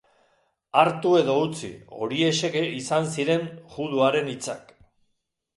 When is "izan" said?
2.81-3.07